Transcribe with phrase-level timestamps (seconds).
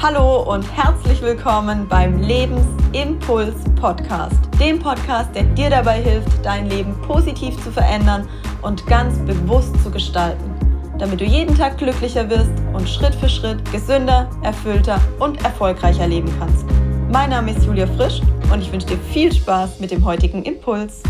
[0.00, 6.94] Hallo und herzlich willkommen beim Lebensimpuls Podcast, dem Podcast, der dir dabei hilft, dein Leben
[7.02, 8.28] positiv zu verändern
[8.62, 10.54] und ganz bewusst zu gestalten,
[11.00, 16.32] damit du jeden Tag glücklicher wirst und Schritt für Schritt gesünder, erfüllter und erfolgreicher leben
[16.38, 16.64] kannst.
[17.10, 18.20] Mein Name ist Julia Frisch
[18.52, 21.02] und ich wünsche dir viel Spaß mit dem heutigen Impuls.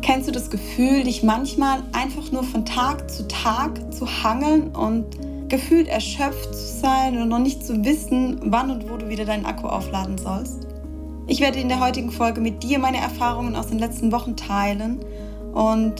[0.00, 5.04] Kennst du das Gefühl, dich manchmal einfach nur von Tag zu Tag zu hangeln und
[5.52, 9.44] gefühlt erschöpft zu sein und noch nicht zu wissen, wann und wo du wieder deinen
[9.44, 10.66] Akku aufladen sollst.
[11.26, 15.00] Ich werde in der heutigen Folge mit dir meine Erfahrungen aus den letzten Wochen teilen
[15.52, 15.94] und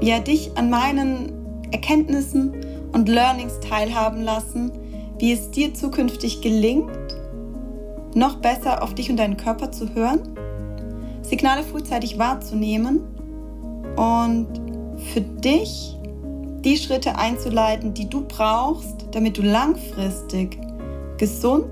[0.00, 1.32] ja, dich an meinen
[1.70, 2.52] Erkenntnissen
[2.90, 4.72] und Learnings teilhaben lassen,
[5.20, 6.90] wie es dir zukünftig gelingt,
[8.16, 10.18] noch besser auf dich und deinen Körper zu hören,
[11.22, 13.02] Signale frühzeitig wahrzunehmen
[13.94, 14.48] und
[15.12, 15.96] für dich
[16.64, 20.58] die Schritte einzuleiten, die du brauchst, damit du langfristig
[21.18, 21.66] gesund,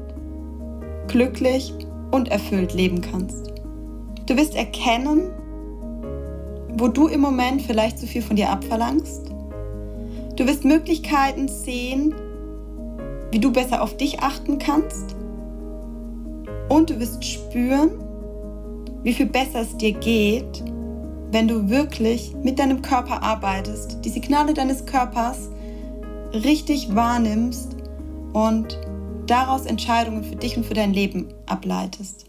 [1.08, 1.72] glücklich
[2.10, 3.50] und erfüllt leben kannst.
[4.26, 5.30] Du wirst erkennen,
[6.74, 9.30] wo du im Moment vielleicht zu viel von dir abverlangst.
[10.36, 12.14] Du wirst Möglichkeiten sehen,
[13.30, 15.16] wie du besser auf dich achten kannst.
[16.68, 17.90] Und du wirst spüren,
[19.02, 20.62] wie viel besser es dir geht,
[21.32, 25.48] wenn du wirklich mit deinem Körper arbeitest, die Signale deines Körpers
[26.34, 27.74] richtig wahrnimmst
[28.34, 28.78] und
[29.26, 32.26] daraus Entscheidungen für dich und für dein Leben ableitest.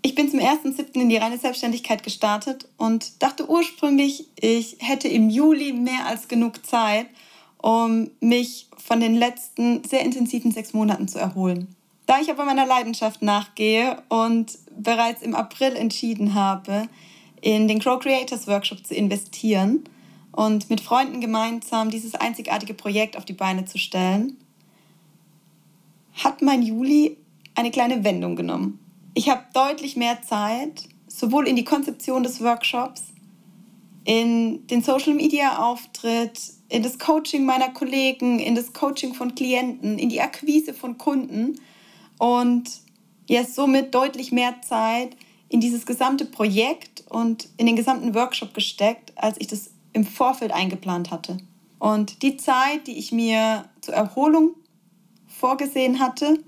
[0.00, 0.94] Ich bin zum 1.7.
[0.94, 6.64] in die reine Selbstständigkeit gestartet und dachte ursprünglich, ich hätte im Juli mehr als genug
[6.64, 7.06] Zeit,
[7.58, 11.76] um mich von den letzten sehr intensiven sechs Monaten zu erholen.
[12.06, 16.88] Da ich aber meiner Leidenschaft nachgehe und bereits im April entschieden habe,
[17.46, 19.84] in den Grow Creators Workshop zu investieren
[20.32, 24.36] und mit Freunden gemeinsam dieses einzigartige Projekt auf die Beine zu stellen,
[26.14, 27.16] hat mein Juli
[27.54, 28.80] eine kleine Wendung genommen.
[29.14, 33.04] Ich habe deutlich mehr Zeit, sowohl in die Konzeption des Workshops,
[34.04, 40.00] in den Social Media Auftritt, in das Coaching meiner Kollegen, in das Coaching von Klienten,
[40.00, 41.60] in die Akquise von Kunden
[42.18, 42.64] und
[43.28, 45.16] ja, somit deutlich mehr Zeit
[45.48, 50.52] in dieses gesamte Projekt und in den gesamten Workshop gesteckt, als ich das im Vorfeld
[50.52, 51.38] eingeplant hatte.
[51.78, 54.54] Und die Zeit, die ich mir zur Erholung
[55.26, 56.38] vorgesehen hatte,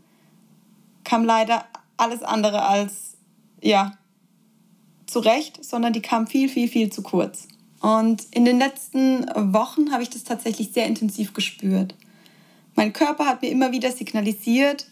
[1.05, 1.65] kam leider
[1.97, 3.17] alles andere als,
[3.63, 3.93] ja,
[5.07, 7.49] zurecht, sondern die kam viel, viel, viel zu kurz.
[7.81, 11.95] Und in den letzten Wochen habe ich das tatsächlich sehr intensiv gespürt.
[12.75, 14.87] Mein Körper hat mir immer wieder signalisiert,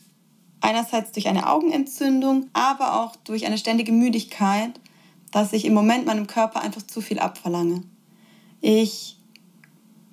[0.61, 4.81] einerseits durch eine Augenentzündung, aber auch durch eine ständige Müdigkeit,
[5.37, 7.83] dass ich im Moment meinem Körper einfach zu viel abverlange.
[8.63, 9.19] Ich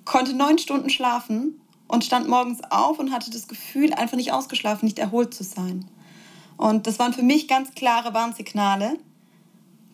[0.04, 1.58] konnte neun Stunden schlafen
[1.88, 5.86] und stand morgens auf und hatte das Gefühl, einfach nicht ausgeschlafen, nicht erholt zu sein.
[6.58, 8.98] Und das waren für mich ganz klare Warnsignale,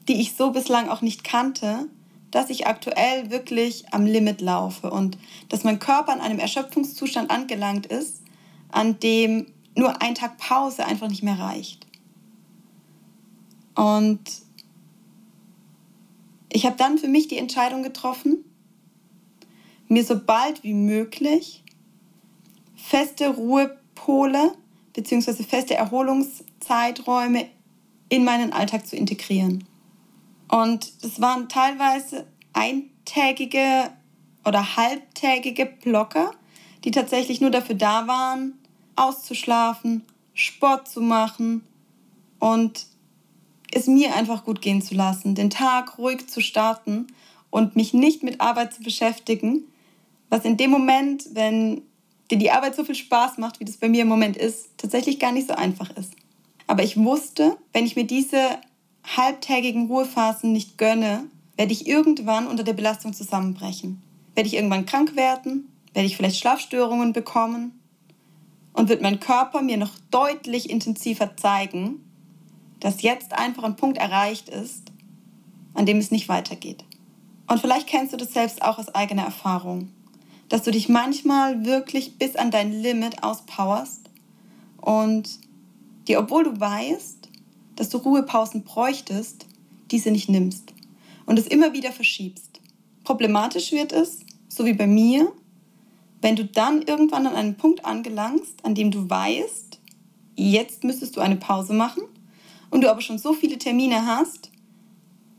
[0.09, 1.87] die ich so bislang auch nicht kannte,
[2.33, 5.17] dass ich aktuell wirklich am Limit laufe und
[5.49, 8.23] dass mein Körper an einem Erschöpfungszustand angelangt ist,
[8.73, 9.47] an dem
[9.77, 11.87] nur ein Tag Pause einfach nicht mehr reicht.
[13.77, 14.19] Und
[16.53, 18.45] ich habe dann für mich die Entscheidung getroffen,
[19.89, 21.65] mir so bald wie möglich
[22.77, 24.53] feste Ruhepole
[24.95, 25.43] bzw.
[25.43, 27.47] feste Erholungszeiträume
[28.09, 29.65] in meinen Alltag zu integrieren.
[30.49, 33.91] Und das waren teilweise eintägige
[34.45, 36.33] oder halbtägige Blocker,
[36.85, 38.59] die tatsächlich nur dafür da waren,
[38.97, 41.65] auszuschlafen, Sport zu machen
[42.39, 42.87] und
[43.73, 47.07] es mir einfach gut gehen zu lassen, den Tag ruhig zu starten
[47.51, 49.63] und mich nicht mit Arbeit zu beschäftigen,
[50.29, 51.83] was in dem Moment, wenn
[52.31, 55.19] dir die Arbeit so viel Spaß macht, wie das bei mir im Moment ist, tatsächlich
[55.19, 56.15] gar nicht so einfach ist.
[56.67, 58.41] Aber ich wusste, wenn ich mir diese
[59.17, 61.25] halbtägigen Ruhephasen nicht gönne,
[61.57, 64.01] werde ich irgendwann unter der Belastung zusammenbrechen.
[64.35, 65.69] Werde ich irgendwann krank werden?
[65.93, 67.81] Werde ich vielleicht Schlafstörungen bekommen?
[68.73, 72.05] und wird mein Körper mir noch deutlich intensiver zeigen,
[72.81, 74.91] dass jetzt einfach ein Punkt erreicht ist,
[75.75, 76.85] an dem es nicht weitergeht.
[77.47, 79.91] Und vielleicht kennst du das selbst auch aus eigener Erfahrung,
[80.49, 84.11] dass du dich manchmal wirklich bis an dein Limit auspowerst
[84.81, 85.29] und
[86.09, 87.29] dir, obwohl du weißt,
[87.77, 89.47] dass du Ruhepausen bräuchtest,
[89.91, 90.73] diese nicht nimmst
[91.27, 92.61] und es immer wieder verschiebst.
[93.05, 95.33] Problematisch wird es, so wie bei mir,
[96.21, 99.81] wenn du dann irgendwann an einen Punkt angelangst, an dem du weißt,
[100.37, 102.03] jetzt müsstest du eine Pause machen
[102.71, 104.51] und du aber schon so viele Termine hast,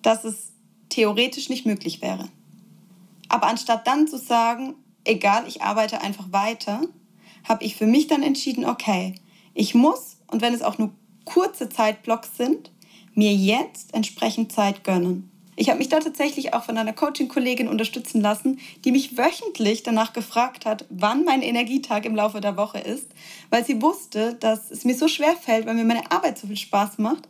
[0.01, 0.51] dass es
[0.89, 2.29] theoretisch nicht möglich wäre.
[3.29, 4.75] Aber anstatt dann zu sagen,
[5.05, 6.81] egal, ich arbeite einfach weiter,
[7.47, 9.15] habe ich für mich dann entschieden, okay,
[9.53, 10.91] ich muss, und wenn es auch nur
[11.25, 12.71] kurze Zeitblocks sind,
[13.13, 15.30] mir jetzt entsprechend Zeit gönnen.
[15.55, 20.13] Ich habe mich da tatsächlich auch von einer Coaching-Kollegin unterstützen lassen, die mich wöchentlich danach
[20.13, 23.07] gefragt hat, wann mein Energietag im Laufe der Woche ist,
[23.49, 26.57] weil sie wusste, dass es mir so schwer fällt, weil mir meine Arbeit so viel
[26.57, 27.27] Spaß macht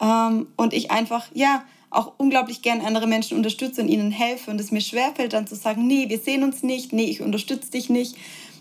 [0.00, 4.60] ähm, und ich einfach, ja, auch unglaublich gern andere Menschen unterstütze und ihnen helfe und
[4.60, 7.88] es mir schwerfällt, dann zu sagen, nee, wir sehen uns nicht, nee, ich unterstütze dich
[7.88, 8.16] nicht,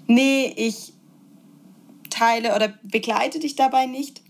[0.08, 0.94] nee, ich
[2.10, 4.22] teile oder begleite dich dabei nicht.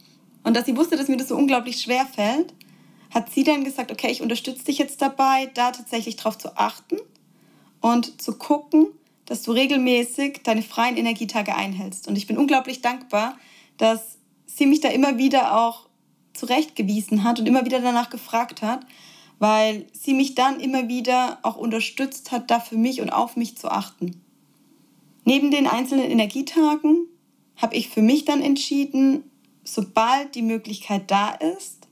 [0.44, 2.54] Und dass sie wusste, dass mir das so unglaublich schwer fällt,
[3.16, 6.98] hat sie dann gesagt, okay, ich unterstütze dich jetzt dabei, da tatsächlich drauf zu achten
[7.80, 8.88] und zu gucken,
[9.26, 12.10] dass du regelmäßig deine freien Energietage einhältst.
[12.10, 13.38] Und ich bin unglaublich dankbar,
[13.78, 15.88] dass sie mich da immer wieder auch
[16.34, 18.86] zurechtgewiesen hat und immer wieder danach gefragt hat,
[19.40, 23.58] weil sie mich dann immer wieder auch unterstützt hat, da für mich und auf mich
[23.58, 24.22] zu achten.
[25.24, 27.08] Neben den einzelnen Energietagen
[27.56, 29.24] habe ich für mich dann entschieden,
[29.64, 31.85] sobald die Möglichkeit da ist,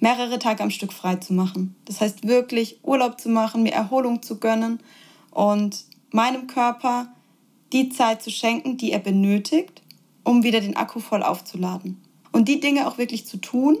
[0.00, 1.74] mehrere Tage am Stück frei zu machen.
[1.84, 4.80] Das heißt wirklich Urlaub zu machen, mir Erholung zu gönnen
[5.30, 7.08] und meinem Körper
[7.72, 9.82] die Zeit zu schenken, die er benötigt,
[10.24, 12.00] um wieder den Akku voll aufzuladen.
[12.32, 13.78] Und die Dinge auch wirklich zu tun,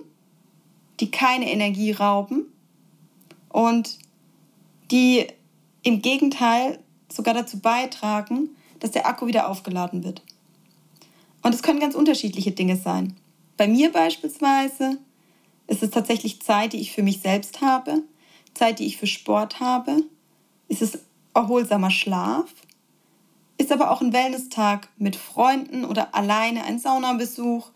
[1.00, 2.46] die keine Energie rauben
[3.50, 3.98] und
[4.90, 5.26] die
[5.82, 6.78] im Gegenteil
[7.08, 10.22] sogar dazu beitragen, dass der Akku wieder aufgeladen wird.
[11.42, 13.16] Und es können ganz unterschiedliche Dinge sein.
[13.56, 14.98] Bei mir beispielsweise
[15.66, 18.02] ist es tatsächlich Zeit, die ich für mich selbst habe,
[18.54, 20.02] Zeit, die ich für Sport habe.
[20.68, 20.98] Ist es
[21.34, 22.46] erholsamer Schlaf?
[23.58, 27.70] Ist aber auch ein Wellness-Tag mit Freunden oder alleine ein Saunabesuch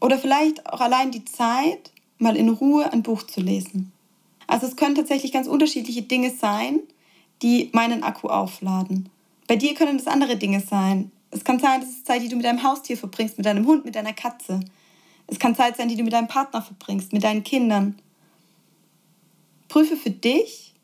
[0.00, 3.92] oder vielleicht auch allein die Zeit, mal in Ruhe ein Buch zu lesen.
[4.46, 6.80] Also es können tatsächlich ganz unterschiedliche Dinge sein,
[7.42, 9.08] die meinen Akku aufladen.
[9.46, 11.10] Bei dir können es andere Dinge sein.
[11.30, 13.84] Es kann sein, dass es Zeit, die du mit deinem Haustier verbringst, mit deinem Hund,
[13.84, 14.60] mit deiner Katze.
[15.26, 17.98] Es kann Zeit sein, die du mit deinem Partner verbringst, mit deinen Kindern.
[19.68, 20.74] Prüfe für dich,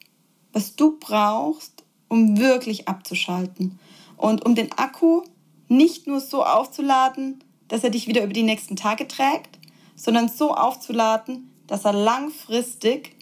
[0.53, 3.79] was du brauchst, um wirklich abzuschalten
[4.17, 5.23] und um den Akku
[5.69, 9.59] nicht nur so aufzuladen, dass er dich wieder über die nächsten Tage trägt,
[9.95, 13.17] sondern so aufzuladen, dass er langfristig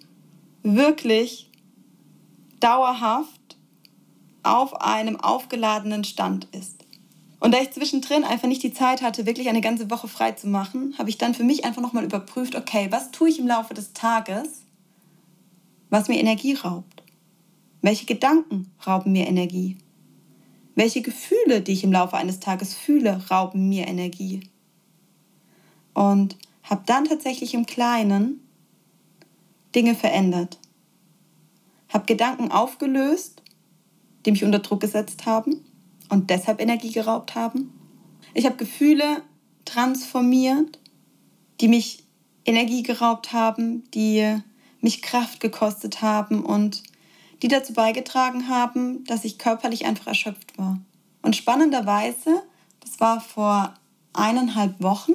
[0.62, 1.50] wirklich
[2.60, 3.56] dauerhaft
[4.42, 6.87] auf einem aufgeladenen Stand ist.
[7.40, 10.48] Und da ich zwischendrin einfach nicht die Zeit hatte, wirklich eine ganze Woche frei zu
[10.48, 13.74] machen, habe ich dann für mich einfach nochmal überprüft, okay, was tue ich im Laufe
[13.74, 14.62] des Tages,
[15.88, 17.02] was mir Energie raubt?
[17.80, 19.76] Welche Gedanken rauben mir Energie?
[20.74, 24.40] Welche Gefühle, die ich im Laufe eines Tages fühle, rauben mir Energie?
[25.94, 28.40] Und habe dann tatsächlich im Kleinen
[29.74, 30.58] Dinge verändert.
[31.88, 33.42] Habe Gedanken aufgelöst,
[34.26, 35.64] die mich unter Druck gesetzt haben
[36.08, 37.72] und deshalb Energie geraubt haben.
[38.34, 39.22] Ich habe Gefühle
[39.64, 40.78] transformiert,
[41.60, 42.04] die mich
[42.44, 44.40] Energie geraubt haben, die
[44.80, 46.82] mich Kraft gekostet haben und
[47.42, 50.78] die dazu beigetragen haben, dass ich körperlich einfach erschöpft war.
[51.22, 52.42] Und spannenderweise,
[52.80, 53.74] das war vor
[54.12, 55.12] eineinhalb Wochen,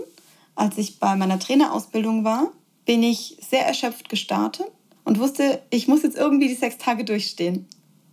[0.56, 2.52] als ich bei meiner Trainerausbildung war,
[2.86, 4.68] bin ich sehr erschöpft gestartet
[5.04, 7.68] und wusste, ich muss jetzt irgendwie die sechs Tage durchstehen.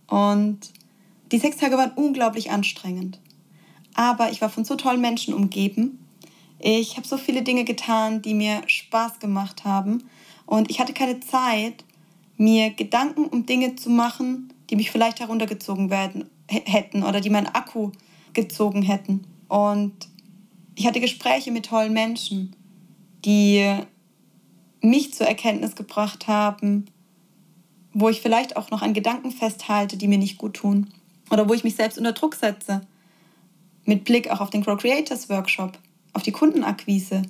[0.07, 0.59] Und
[1.31, 3.19] die sechs Tage waren unglaublich anstrengend.
[3.93, 6.05] Aber ich war von so tollen Menschen umgeben.
[6.59, 10.03] Ich habe so viele Dinge getan, die mir Spaß gemacht haben.
[10.45, 11.83] Und ich hatte keine Zeit,
[12.37, 17.47] mir Gedanken um Dinge zu machen, die mich vielleicht heruntergezogen werden hätten oder die meinen
[17.47, 17.91] Akku
[18.33, 19.25] gezogen hätten.
[19.47, 19.93] Und
[20.75, 22.55] ich hatte Gespräche mit tollen Menschen,
[23.25, 23.75] die
[24.81, 26.85] mich zur Erkenntnis gebracht haben,
[27.93, 30.87] wo ich vielleicht auch noch an Gedanken festhalte, die mir nicht gut tun.
[31.31, 32.81] Oder wo ich mich selbst unter Druck setze.
[33.85, 35.79] Mit Blick auch auf den Grow Creators Workshop,
[36.13, 37.23] auf die Kundenakquise,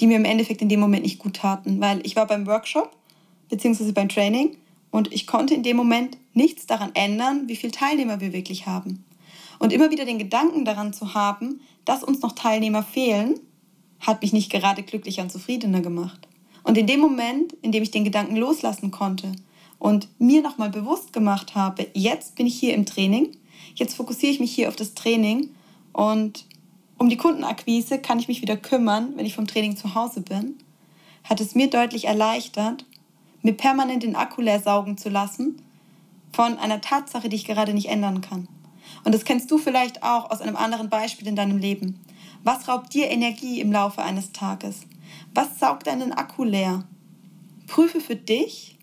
[0.00, 1.80] die mir im Endeffekt in dem Moment nicht gut taten.
[1.80, 2.90] Weil ich war beim Workshop
[3.48, 4.56] beziehungsweise beim Training
[4.90, 9.04] und ich konnte in dem Moment nichts daran ändern, wie viele Teilnehmer wir wirklich haben.
[9.58, 13.38] Und immer wieder den Gedanken daran zu haben, dass uns noch Teilnehmer fehlen,
[14.00, 16.28] hat mich nicht gerade glücklicher und zufriedener gemacht.
[16.62, 19.32] Und in dem Moment, in dem ich den Gedanken loslassen konnte
[19.78, 23.36] und mir nochmal bewusst gemacht habe, jetzt bin ich hier im Training,
[23.74, 25.50] jetzt fokussiere ich mich hier auf das Training
[25.92, 26.44] und
[26.98, 30.56] um die Kundenakquise kann ich mich wieder kümmern, wenn ich vom Training zu Hause bin,
[31.24, 32.84] hat es mir deutlich erleichtert,
[33.42, 35.62] mir permanent den Akku leer saugen zu lassen
[36.32, 38.48] von einer Tatsache, die ich gerade nicht ändern kann.
[39.04, 42.00] Und das kennst du vielleicht auch aus einem anderen Beispiel in deinem Leben.
[42.42, 44.80] Was raubt dir Energie im Laufe eines Tages?
[45.34, 46.84] Was saugt deinen Akku leer?
[47.66, 48.77] Prüfe für dich,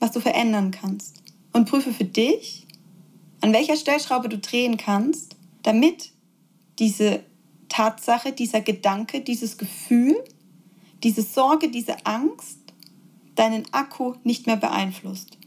[0.00, 1.22] was du verändern kannst.
[1.52, 2.66] Und prüfe für dich,
[3.40, 6.10] an welcher Stellschraube du drehen kannst, damit
[6.78, 7.22] diese
[7.68, 10.16] Tatsache, dieser Gedanke, dieses Gefühl,
[11.02, 12.58] diese Sorge, diese Angst
[13.36, 15.38] deinen Akku nicht mehr beeinflusst.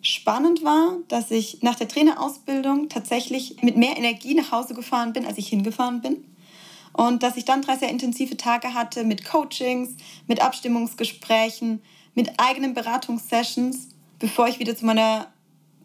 [0.00, 5.24] Spannend war, dass ich nach der Trainerausbildung tatsächlich mit mehr Energie nach Hause gefahren bin,
[5.26, 6.24] als ich hingefahren bin.
[6.92, 9.96] Und dass ich dann drei sehr intensive Tage hatte mit Coachings,
[10.26, 11.82] mit Abstimmungsgesprächen,
[12.14, 15.32] mit eigenen Beratungssessions, bevor ich wieder zu meiner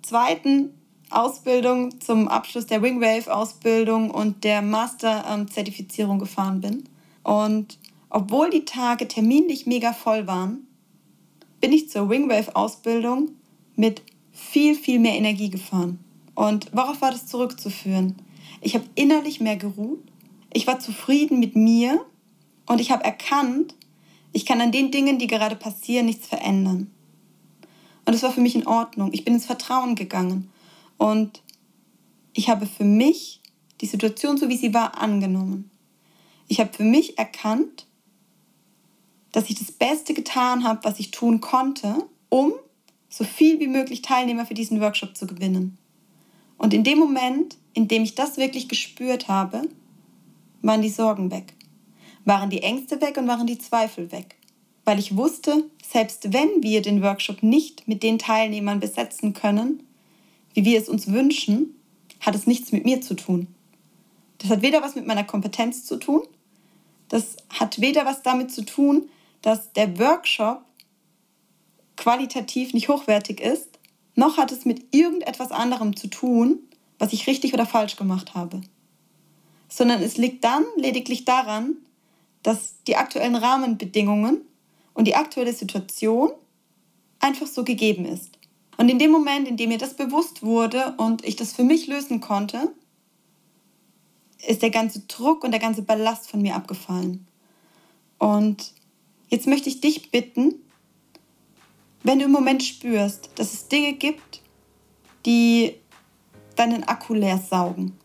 [0.01, 0.73] zweiten
[1.09, 6.83] Ausbildung zum Abschluss der Wingwave-Ausbildung und der Master-Zertifizierung gefahren bin.
[7.23, 10.67] Und obwohl die Tage terminlich mega voll waren,
[11.61, 13.29] bin ich zur Wingwave-Ausbildung
[13.75, 15.99] mit viel, viel mehr Energie gefahren.
[16.35, 18.15] Und worauf war das zurückzuführen?
[18.61, 20.03] Ich habe innerlich mehr geruht,
[20.53, 22.03] ich war zufrieden mit mir
[22.65, 23.75] und ich habe erkannt,
[24.31, 26.91] ich kann an den Dingen, die gerade passieren, nichts verändern.
[28.09, 29.11] Und es war für mich in Ordnung.
[29.13, 30.49] Ich bin ins Vertrauen gegangen
[30.97, 31.43] und
[32.33, 33.39] ich habe für mich
[33.81, 35.69] die Situation, so wie sie war, angenommen.
[36.47, 37.85] Ich habe für mich erkannt,
[39.31, 42.53] dass ich das Beste getan habe, was ich tun konnte, um
[43.09, 45.77] so viel wie möglich Teilnehmer für diesen Workshop zu gewinnen.
[46.57, 49.69] Und in dem Moment, in dem ich das wirklich gespürt habe,
[50.63, 51.53] waren die Sorgen weg,
[52.25, 54.38] waren die Ängste weg und waren die Zweifel weg.
[54.89, 59.83] Weil ich wusste, selbst wenn wir den Workshop nicht mit den Teilnehmern besetzen können,
[60.55, 61.79] wie wir es uns wünschen,
[62.21, 63.45] hat es nichts mit mir zu tun.
[64.39, 66.23] Das hat weder was mit meiner Kompetenz zu tun,
[67.07, 69.07] das hat weder was damit zu tun,
[69.43, 70.63] dass der Workshop
[71.95, 73.69] qualitativ nicht hochwertig ist,
[74.15, 76.61] noch hat es mit irgendetwas anderem zu tun,
[76.97, 78.59] was ich richtig oder falsch gemacht habe.
[79.67, 81.75] Sondern es liegt dann lediglich daran,
[82.41, 84.48] dass die aktuellen Rahmenbedingungen
[84.99, 86.29] und die aktuelle Situation
[87.19, 88.37] einfach so gegeben ist.
[88.77, 91.87] Und in dem Moment, in dem mir das bewusst wurde und ich das für mich
[91.87, 92.71] lösen konnte,
[94.47, 97.25] ist der ganze Druck und der ganze Ballast von mir abgefallen.
[98.19, 98.73] Und
[99.29, 100.55] Jetzt möchte ich dich bitten,
[102.03, 104.41] wenn du im Moment spürst, dass es Dinge gibt,
[105.25, 105.75] die
[106.55, 107.97] deinen Akku leer saugen,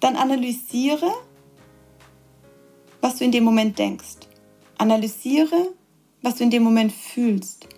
[0.00, 1.12] dann analysiere,
[3.02, 4.26] was du in dem Moment denkst.
[4.78, 5.74] Analysiere,
[6.26, 7.68] was du in dem Moment fühlst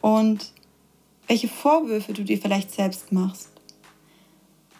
[0.00, 0.52] und
[1.26, 3.50] welche Vorwürfe du dir vielleicht selbst machst,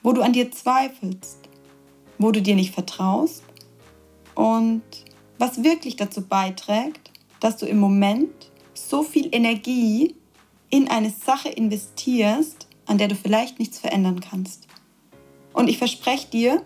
[0.05, 1.39] wo du an dir zweifelst,
[2.19, 3.43] wo du dir nicht vertraust
[4.37, 4.85] und
[5.37, 10.15] was wirklich dazu beiträgt, dass du im Moment so viel Energie
[10.71, 14.69] in eine Sache investierst, an der du vielleicht nichts verändern kannst.
[15.53, 16.63] Und ich verspreche dir,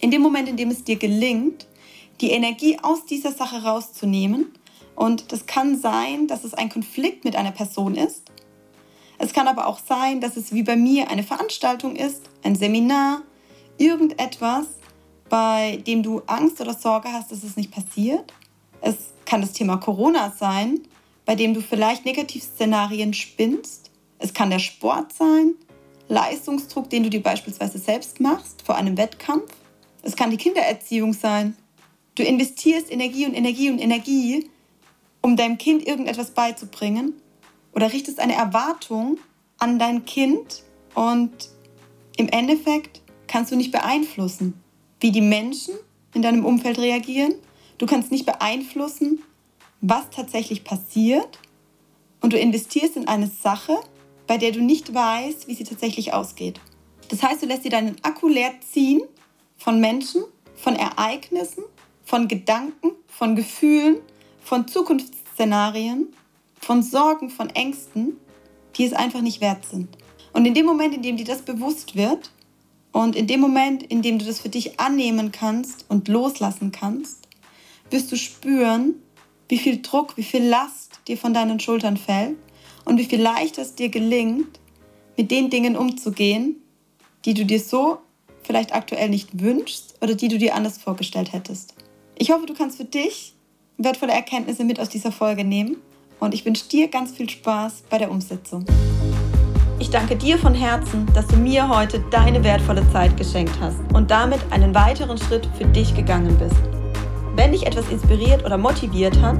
[0.00, 1.66] in dem Moment, in dem es dir gelingt,
[2.22, 4.54] die Energie aus dieser Sache rauszunehmen,
[4.94, 8.30] und das kann sein, dass es ein Konflikt mit einer Person ist.
[9.18, 13.22] Es kann aber auch sein, dass es wie bei mir eine Veranstaltung ist, ein Seminar,
[13.76, 14.66] irgendetwas,
[15.28, 18.32] bei dem du Angst oder Sorge hast, dass es nicht passiert.
[18.80, 20.80] Es kann das Thema Corona sein,
[21.24, 23.90] bei dem du vielleicht Negativszenarien spinnst.
[24.18, 25.54] Es kann der Sport sein,
[26.08, 29.52] Leistungsdruck, den du dir beispielsweise selbst machst vor einem Wettkampf.
[30.02, 31.56] Es kann die Kindererziehung sein.
[32.16, 34.50] Du investierst Energie und Energie und Energie,
[35.22, 37.14] um deinem Kind irgendetwas beizubringen
[37.72, 39.18] oder richtest eine Erwartung
[39.58, 40.62] an dein Kind
[40.94, 41.50] und
[42.16, 44.54] im Endeffekt kannst du nicht beeinflussen,
[45.00, 45.74] wie die Menschen
[46.14, 47.34] in deinem Umfeld reagieren.
[47.78, 49.22] Du kannst nicht beeinflussen,
[49.80, 51.38] was tatsächlich passiert.
[52.20, 53.78] Und du investierst in eine Sache,
[54.26, 56.60] bei der du nicht weißt, wie sie tatsächlich ausgeht.
[57.08, 59.00] Das heißt, du lässt dir deinen Akku leer ziehen
[59.56, 60.22] von Menschen,
[60.56, 61.64] von Ereignissen,
[62.04, 63.96] von Gedanken, von Gefühlen,
[64.50, 66.08] von Zukunftsszenarien,
[66.60, 68.16] von Sorgen, von Ängsten,
[68.74, 69.96] die es einfach nicht wert sind.
[70.32, 72.32] Und in dem Moment, in dem dir das bewusst wird,
[72.90, 77.28] und in dem Moment, in dem du das für dich annehmen kannst und loslassen kannst,
[77.90, 78.96] wirst du spüren,
[79.48, 82.36] wie viel Druck, wie viel Last dir von deinen Schultern fällt
[82.84, 84.58] und wie viel leichter es dir gelingt,
[85.16, 86.56] mit den Dingen umzugehen,
[87.24, 87.98] die du dir so
[88.42, 91.74] vielleicht aktuell nicht wünschst oder die du dir anders vorgestellt hättest.
[92.18, 93.36] Ich hoffe, du kannst für dich
[93.84, 95.76] wertvolle Erkenntnisse mit aus dieser Folge nehmen
[96.18, 98.64] und ich wünsche dir ganz viel Spaß bei der Umsetzung.
[99.78, 104.10] Ich danke dir von Herzen, dass du mir heute deine wertvolle Zeit geschenkt hast und
[104.10, 106.60] damit einen weiteren Schritt für dich gegangen bist.
[107.34, 109.38] Wenn dich etwas inspiriert oder motiviert hat,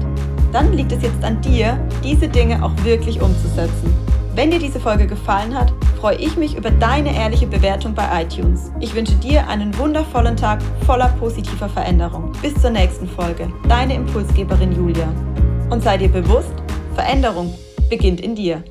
[0.51, 3.93] dann liegt es jetzt an dir, diese Dinge auch wirklich umzusetzen.
[4.33, 5.71] Wenn dir diese Folge gefallen hat,
[6.01, 8.71] freue ich mich über deine ehrliche Bewertung bei iTunes.
[8.79, 12.31] Ich wünsche dir einen wundervollen Tag voller positiver Veränderung.
[12.41, 13.53] Bis zur nächsten Folge.
[13.69, 15.07] Deine Impulsgeberin Julia.
[15.69, 16.55] Und sei dir bewusst,
[16.95, 17.53] Veränderung
[17.87, 18.63] beginnt in dir.